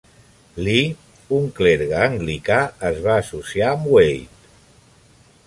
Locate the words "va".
3.05-3.13